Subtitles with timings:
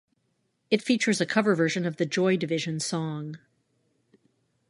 [0.71, 3.37] It features a cover version of the Joy Division song.